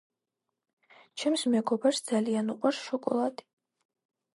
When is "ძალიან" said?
2.11-2.53